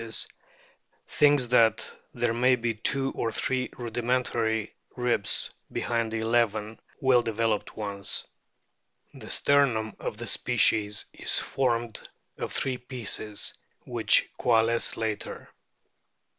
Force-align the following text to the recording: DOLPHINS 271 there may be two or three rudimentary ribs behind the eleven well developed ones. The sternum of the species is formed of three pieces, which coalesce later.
DOLPHINS 0.01 0.25
271 1.19 1.99
there 2.15 2.33
may 2.33 2.55
be 2.55 2.73
two 2.73 3.11
or 3.11 3.31
three 3.31 3.69
rudimentary 3.77 4.73
ribs 4.95 5.51
behind 5.71 6.11
the 6.11 6.17
eleven 6.17 6.79
well 7.01 7.21
developed 7.21 7.77
ones. 7.77 8.27
The 9.13 9.29
sternum 9.29 9.95
of 9.99 10.17
the 10.17 10.25
species 10.25 11.05
is 11.13 11.37
formed 11.37 12.09
of 12.39 12.51
three 12.51 12.79
pieces, 12.79 13.53
which 13.85 14.27
coalesce 14.39 14.97
later. 14.97 15.51